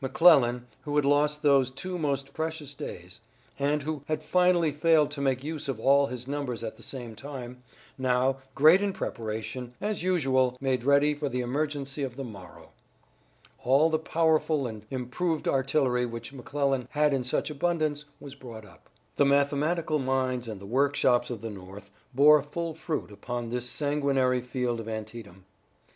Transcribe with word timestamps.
McClellan, 0.00 0.68
who 0.82 0.94
had 0.94 1.04
lost 1.04 1.42
those 1.42 1.68
two 1.68 1.98
most 1.98 2.32
precious 2.34 2.72
days, 2.72 3.18
and 3.58 3.82
who 3.82 4.04
had 4.06 4.22
finally 4.22 4.70
failed 4.70 5.10
to 5.10 5.20
make 5.20 5.42
use 5.42 5.66
of 5.66 5.80
all 5.80 6.06
his 6.06 6.28
numbers 6.28 6.62
at 6.62 6.76
the 6.76 6.84
same 6.84 7.16
time, 7.16 7.64
now, 7.98 8.36
great 8.54 8.80
in 8.80 8.92
preparation, 8.92 9.74
as 9.80 10.04
usual, 10.04 10.56
made 10.60 10.84
ready 10.84 11.14
for 11.14 11.28
the 11.28 11.40
emergency 11.40 12.04
of 12.04 12.14
the 12.14 12.22
morrow. 12.22 12.70
All 13.64 13.90
the 13.90 13.98
powerful 13.98 14.68
and 14.68 14.86
improved 14.88 15.48
artillery 15.48 16.06
which 16.06 16.32
McClellan 16.32 16.86
had 16.92 17.12
in 17.12 17.24
such 17.24 17.50
abundance 17.50 18.04
was 18.20 18.36
brought 18.36 18.64
up. 18.64 18.88
The 19.16 19.26
mathematical 19.26 19.98
minds 19.98 20.46
and 20.46 20.60
the 20.60 20.64
workshops 20.64 21.28
of 21.28 21.40
the 21.40 21.50
North 21.50 21.90
bore 22.14 22.40
full 22.40 22.72
fruit 22.74 23.10
upon 23.10 23.48
this 23.48 23.68
sanguinary 23.68 24.42
field 24.42 24.78
of 24.78 24.88
Antietam. 24.88 25.44